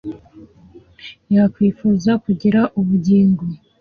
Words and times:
yakwifuza 1.35 2.11
kugira 2.23 2.59
ubugingo 2.79 3.43